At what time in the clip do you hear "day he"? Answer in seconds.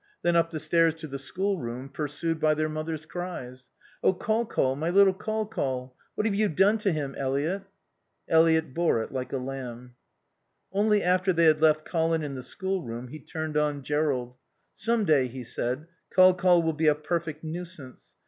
15.05-15.43